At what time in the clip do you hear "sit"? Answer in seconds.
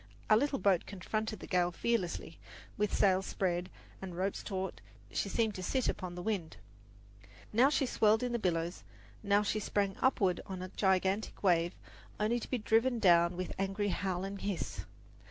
5.61-5.87